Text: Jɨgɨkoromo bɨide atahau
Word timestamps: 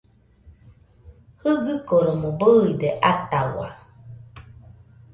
Jɨgɨkoromo 1.41 2.29
bɨide 2.39 2.89
atahau 3.11 3.71